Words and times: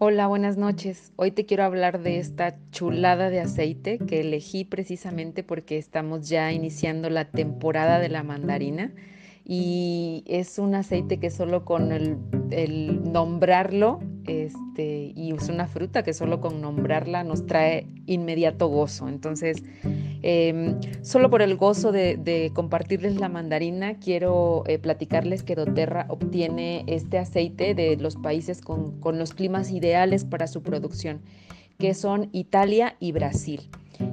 Hola, 0.00 0.28
buenas 0.28 0.56
noches. 0.56 1.12
Hoy 1.16 1.32
te 1.32 1.44
quiero 1.44 1.64
hablar 1.64 2.00
de 2.00 2.20
esta 2.20 2.54
chulada 2.70 3.30
de 3.30 3.40
aceite 3.40 3.98
que 3.98 4.20
elegí 4.20 4.64
precisamente 4.64 5.42
porque 5.42 5.76
estamos 5.76 6.28
ya 6.28 6.52
iniciando 6.52 7.10
la 7.10 7.24
temporada 7.24 7.98
de 7.98 8.08
la 8.08 8.22
mandarina 8.22 8.92
y 9.44 10.22
es 10.28 10.60
un 10.60 10.76
aceite 10.76 11.18
que 11.18 11.30
solo 11.30 11.64
con 11.64 11.90
el, 11.90 13.12
nombrarlo, 13.12 13.98
este, 14.28 15.12
y 15.16 15.32
es 15.32 15.48
una 15.48 15.66
fruta 15.66 16.04
que 16.04 16.14
solo 16.14 16.40
con 16.40 16.60
nombrarla 16.60 17.24
nos 17.24 17.46
trae 17.46 17.88
inmediato 18.06 18.68
gozo. 18.68 19.08
Entonces, 19.08 19.64
em, 20.22 20.78
solo 21.02 21.30
por 21.30 21.42
el 21.42 21.56
gozo 21.56 21.92
de, 21.92 22.50
compartirles 22.54 23.16
la 23.16 23.28
mandarina, 23.28 23.98
quiero 23.98 24.64
eh, 24.66 24.78
platicarles 24.78 25.42
que 25.42 25.54
doTERRA 25.54 26.06
obtiene 26.08 26.84
este 26.86 27.18
aceite 27.18 27.74
de 27.74 27.96
los 27.96 28.16
países 28.16 28.60
con, 28.60 29.00
los 29.18 29.34
climas 29.34 29.70
ideales 29.70 30.24
para 30.24 30.46
su 30.46 30.62
producción, 30.62 31.20
que 31.78 31.94
son 31.94 32.28
Italia 32.32 32.96
y 33.00 33.12
Brasil 33.12 33.68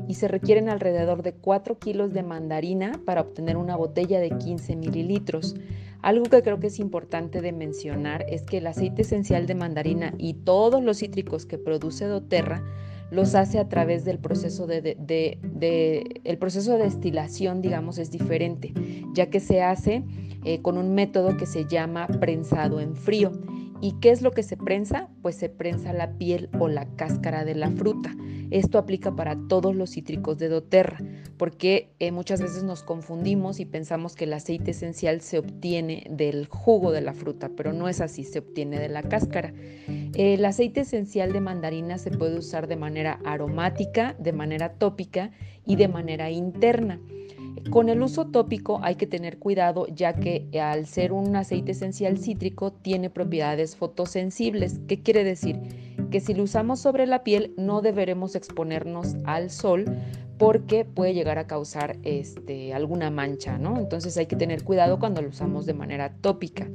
y 0.08 0.16
se 0.16 0.28
requieren 0.28 0.70
alrededor 0.70 1.22
de 1.22 1.34
4 1.34 1.78
kilos 1.78 2.14
de 2.14 2.24
mandarina 2.24 3.00
para 3.06 3.22
obtener 3.22 3.58
una 3.58 3.76
botella 3.76 4.20
de 4.20 4.32
15 4.32 4.76
mililitros. 4.76 5.56
Algo 6.02 6.26
que 6.26 6.42
creo 6.42 6.60
que 6.60 6.68
es 6.68 6.80
importante 6.80 7.42
de 7.42 7.52
mencionar 7.52 8.26
es 8.30 8.44
que 8.44 8.58
el 8.58 8.68
aceite 8.68 9.04
esencial 9.04 9.48
de 9.48 9.56
mandarina 9.56 10.14
y 10.18 10.34
todos 10.34 10.84
los 10.84 11.00
cítricos 11.00 11.46
que 11.46 11.58
produce 11.58 12.06
doTERRA 12.06 12.64
los 13.12 13.36
hace 13.36 13.60
a 13.60 13.70
través 13.70 14.06
del 14.06 14.20
proceso 14.20 14.68
de, 14.68 16.20
el 16.24 16.38
proceso 16.38 16.74
de 16.74 16.84
destilación, 16.84 17.62
digamos, 17.62 17.98
es 17.98 18.12
diferente, 18.12 18.74
ya 19.14 19.30
que 19.30 19.40
se 19.40 19.62
hace 19.62 20.04
eh, 20.44 20.62
con 20.62 20.78
un 20.78 20.94
método 20.94 21.38
que 21.38 21.46
se 21.46 21.66
llama 21.66 22.08
prensado 22.08 22.80
en 22.80 22.96
frío. 22.96 23.32
¿Y 23.82 23.94
qué 24.00 24.12
es 24.12 24.22
lo 24.22 24.32
que 24.32 24.44
se 24.44 24.58
prensa? 24.58 25.10
Pues 25.22 25.36
se 25.36 25.50
prensa 25.50 25.94
la 25.94 26.18
piel 26.18 26.50
o 26.60 26.68
la 26.68 26.86
cáscara 26.96 27.44
de 27.44 27.56
la 27.56 27.70
fruta. 27.72 28.16
Esto 28.52 28.78
aplica 28.78 29.16
para 29.16 29.38
todos 29.48 29.76
los 29.76 29.92
cítricos 29.92 30.38
de 30.38 30.50
doTERRA, 30.50 31.00
porque 31.38 31.90
eh, 32.00 32.12
muchas 32.12 32.42
veces 32.42 32.64
nos 32.64 32.84
confundimos 32.84 33.60
y 33.60 33.66
pensamos 33.66 34.16
que 34.16 34.26
el 34.26 34.34
aceite 34.34 34.72
esencial 34.72 35.22
se 35.22 35.40
obtiene 35.40 36.06
del 36.10 36.48
jugo 36.48 36.92
de 36.92 37.02
la 37.02 37.14
fruta, 37.14 37.50
pero 37.56 37.74
no 37.74 37.90
es 37.90 38.02
así, 38.02 38.24
se 38.24 38.40
obtiene 38.40 38.80
de 38.80 38.90
la 38.90 39.04
cáscara. 39.04 39.54
El 40.14 40.46
aceite 40.46 40.82
esencial 40.82 41.34
de 41.34 41.42
mandarina 41.42 41.98
se 41.98 42.12
puede 42.12 42.38
usar 42.38 42.68
de 42.68 42.76
manera 42.76 43.20
aromática, 43.26 44.16
de 44.20 44.32
manera 44.32 44.74
tópica 44.74 45.32
y 45.66 45.76
de 45.76 45.88
manera 45.88 46.30
interna. 46.30 47.00
Con 47.70 47.90
el 47.90 48.02
uso 48.02 48.28
tópico 48.28 48.80
hay 48.84 48.96
que 48.96 49.08
tener 49.08 49.40
cuidado 49.40 49.88
ya 49.88 50.14
que 50.14 50.48
al 50.62 50.86
ser 50.86 51.12
un 51.12 51.36
aceite 51.36 51.72
esencial 51.72 52.18
cítrico 52.18 52.72
tiene 52.72 53.10
propiedades 53.10 53.76
fotosensibles. 53.76 54.80
¿Qué 54.88 55.02
quiere 55.02 55.24
decir? 55.24 55.60
Que 56.12 56.20
si 56.20 56.34
lo 56.34 56.44
usamos 56.44 56.80
sobre 56.80 57.08
la 57.08 57.24
piel 57.24 57.54
no 57.58 57.82
deberemos 57.82 58.36
exponernos 58.36 59.16
al 59.26 59.50
sol 59.50 59.86
porque 60.38 60.86
puede 60.86 61.14
llegar 61.14 61.40
a 61.40 61.48
causar 61.48 61.98
este, 62.04 62.74
alguna 62.74 63.10
mancha, 63.10 63.58
¿no? 63.58 63.78
Entonces 63.78 64.16
hay 64.18 64.28
que 64.28 64.36
tener 64.36 64.64
cuidado 64.64 65.00
cuando 65.00 65.22
lo 65.22 65.30
usamos 65.30 65.66
de 65.66 65.74
manera 65.74 66.14
tópica. 66.22 66.70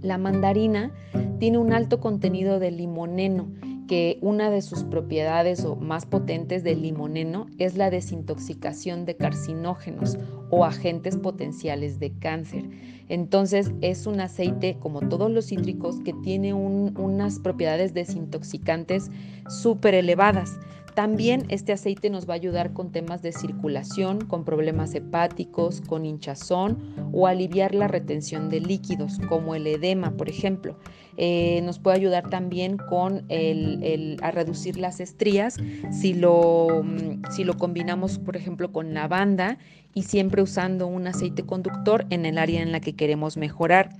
La 0.00 0.18
mandarina 0.18 0.92
tiene 1.38 1.58
un 1.58 1.72
alto 1.72 2.00
contenido 2.00 2.58
de 2.58 2.70
limoneno 2.70 3.52
que 3.92 4.16
una 4.22 4.48
de 4.48 4.62
sus 4.62 4.84
propiedades 4.84 5.66
o 5.66 5.76
más 5.76 6.06
potentes 6.06 6.64
del 6.64 6.80
limoneno 6.80 7.48
es 7.58 7.76
la 7.76 7.90
desintoxicación 7.90 9.04
de 9.04 9.18
carcinógenos 9.18 10.16
o 10.48 10.64
agentes 10.64 11.18
potenciales 11.18 11.98
de 11.98 12.10
cáncer. 12.18 12.70
Entonces 13.10 13.70
es 13.82 14.06
un 14.06 14.20
aceite 14.20 14.78
como 14.80 15.00
todos 15.10 15.30
los 15.30 15.48
cítricos 15.48 16.00
que 16.06 16.14
tiene 16.22 16.54
unas 16.54 17.38
propiedades 17.38 17.92
desintoxicantes 17.92 19.10
súper 19.50 19.92
elevadas. 19.92 20.58
También 20.94 21.46
este 21.48 21.72
aceite 21.72 22.10
nos 22.10 22.28
va 22.28 22.34
a 22.34 22.36
ayudar 22.36 22.74
con 22.74 22.92
temas 22.92 23.22
de 23.22 23.32
circulación, 23.32 24.26
con 24.26 24.44
problemas 24.44 24.94
hepáticos, 24.94 25.80
con 25.80 26.04
hinchazón 26.04 27.10
o 27.12 27.26
aliviar 27.26 27.74
la 27.74 27.88
retención 27.88 28.50
de 28.50 28.60
líquidos, 28.60 29.18
como 29.28 29.54
el 29.54 29.66
edema, 29.66 30.10
por 30.16 30.28
ejemplo. 30.28 30.76
Eh, 31.16 31.60
nos 31.64 31.78
puede 31.78 31.96
ayudar 31.96 32.28
también 32.28 32.76
con 32.76 33.24
el, 33.28 34.18
a 34.22 34.30
reducir 34.30 34.78
las 34.78 35.00
estrías 35.00 35.56
si 35.90 36.14
lo, 36.14 36.82
mm, 36.84 37.22
si 37.30 37.44
lo 37.44 37.56
combinamos, 37.56 38.18
por 38.18 38.36
ejemplo, 38.36 38.70
con 38.70 38.92
lavanda 38.92 39.58
y 39.94 40.02
siempre 40.02 40.42
usando 40.42 40.86
un 40.86 41.06
aceite 41.06 41.44
conductor 41.44 42.06
en 42.10 42.26
el 42.26 42.38
área 42.38 42.62
en 42.62 42.72
la 42.72 42.80
que 42.80 42.94
queremos 42.94 43.36
mejorar. 43.36 43.90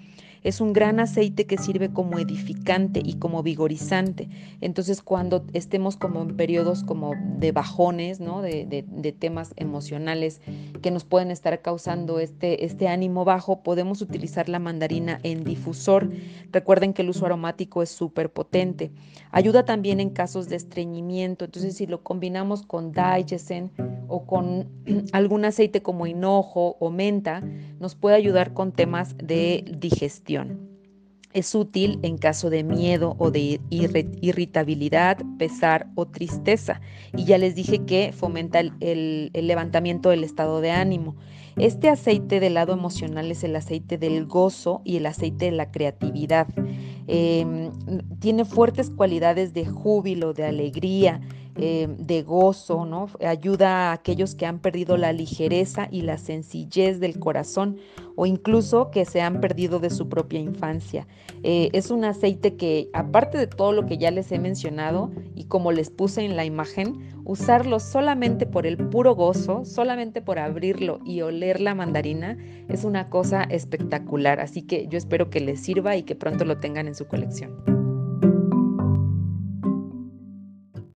Es 0.42 0.60
un 0.60 0.72
gran 0.72 0.98
aceite 1.00 1.46
que 1.46 1.58
sirve 1.58 1.92
como 1.92 2.18
edificante 2.18 3.00
y 3.04 3.14
como 3.14 3.42
vigorizante. 3.42 4.28
Entonces, 4.60 5.02
cuando 5.02 5.44
estemos 5.52 5.96
como 5.96 6.22
en 6.22 6.36
periodos 6.36 6.82
como 6.82 7.12
de 7.38 7.52
bajones, 7.52 8.20
¿no? 8.20 8.42
de, 8.42 8.62
temas 9.18 9.52
emocionales 9.56 10.40
que 10.80 10.90
nos 10.90 11.04
pueden 11.04 11.30
estar 11.30 11.60
causando 11.62 12.18
este, 12.18 12.64
este 12.64 12.88
ánimo 12.88 13.24
bajo, 13.24 13.62
podemos 13.62 14.00
utilizar 14.02 14.48
la 14.48 14.58
mandarina 14.58 15.20
en 15.22 15.44
difusor. 15.44 16.10
Recuerden 16.50 16.92
que 16.92 17.02
el 17.02 17.10
uso 17.10 17.26
aromático 17.26 17.82
es 17.82 17.90
súper 17.90 18.32
potente. 18.32 18.90
Ayuda 19.30 19.64
también 19.64 20.00
en 20.00 20.10
casos 20.10 20.48
de 20.48 20.56
estreñimiento. 20.56 21.44
Entonces, 21.44 21.76
si 21.76 21.86
lo 21.86 22.02
combinamos 22.02 22.62
con 22.62 22.92
Digesten 22.92 23.70
o 24.08 24.26
con 24.26 24.68
algún 25.12 25.44
aceite 25.44 25.82
como 25.82 26.06
hinojo 26.06 26.76
o 26.80 26.90
menta, 26.90 27.42
nos 27.80 27.94
puede 27.94 28.16
ayudar 28.16 28.54
con 28.54 28.72
temas 28.72 29.16
de 29.18 29.64
digestión. 29.78 30.31
Es 31.32 31.54
útil 31.54 31.98
en 32.02 32.18
caso 32.18 32.50
de 32.50 32.62
miedo 32.62 33.16
o 33.18 33.30
de 33.30 33.58
irritabilidad, 33.70 35.18
pesar 35.38 35.88
o 35.94 36.06
tristeza. 36.06 36.80
Y 37.16 37.24
ya 37.24 37.38
les 37.38 37.54
dije 37.54 37.84
que 37.86 38.12
fomenta 38.12 38.60
el, 38.60 39.30
levantamiento 39.32 40.10
del 40.10 40.24
estado 40.24 40.60
de 40.60 40.72
ánimo. 40.72 41.16
Este 41.56 41.88
aceite 41.88 42.38
del 42.38 42.54
lado 42.54 42.74
emocional 42.74 43.30
es 43.30 43.44
el 43.44 43.56
aceite 43.56 43.96
del 43.96 44.26
gozo 44.26 44.82
y 44.84 44.96
el 44.96 45.06
aceite 45.06 45.46
de 45.46 45.52
la 45.52 45.70
creatividad. 45.70 46.48
Em, 47.06 47.70
tiene 48.20 48.44
fuertes 48.44 48.90
cualidades 48.90 49.54
de 49.54 49.66
júbilo, 49.66 50.34
de 50.34 50.44
alegría, 50.44 51.20
eh, 51.56 51.86
de 51.98 52.22
gozo, 52.22 52.86
¿no? 52.86 53.08
Ayuda 53.20 53.90
a 53.90 53.92
aquellos 53.92 54.34
que 54.34 54.46
han 54.46 54.58
perdido 54.58 54.96
la 54.96 55.12
ligereza 55.12 55.86
y 55.90 56.02
la 56.02 56.16
sencillez 56.16 56.98
del 56.98 57.18
corazón 57.18 57.78
o 58.16 58.24
incluso 58.24 58.90
que 58.90 59.04
se 59.04 59.20
han 59.20 59.40
perdido 59.40 59.78
de 59.78 59.90
su 59.90 60.08
propia 60.08 60.40
infancia. 60.40 61.06
Eh, 61.42 61.68
es 61.72 61.90
un 61.90 62.04
aceite 62.04 62.56
que, 62.56 62.88
aparte 62.92 63.36
de 63.36 63.46
todo 63.46 63.72
lo 63.72 63.84
que 63.84 63.98
ya 63.98 64.10
les 64.10 64.32
he 64.32 64.38
mencionado 64.38 65.10
y 65.34 65.44
como 65.44 65.72
les 65.72 65.90
puse 65.90 66.24
en 66.24 66.36
la 66.36 66.44
imagen, 66.44 67.00
usarlo 67.24 67.80
solamente 67.80 68.46
por 68.46 68.66
el 68.66 68.76
puro 68.76 69.14
gozo, 69.14 69.64
solamente 69.64 70.22
por 70.22 70.38
abrirlo 70.38 71.00
y 71.04 71.20
oler 71.20 71.60
la 71.60 71.74
mandarina, 71.74 72.38
es 72.68 72.84
una 72.84 73.10
cosa 73.10 73.42
espectacular. 73.44 74.40
Así 74.40 74.62
que 74.62 74.86
yo 74.88 74.98
espero 74.98 75.30
que 75.30 75.40
les 75.40 75.60
sirva 75.60 75.96
y 75.96 76.02
que 76.02 76.14
pronto 76.14 76.44
lo 76.44 76.58
tengan 76.58 76.86
en 76.86 76.94
su 76.94 77.06
colección. 77.06 77.81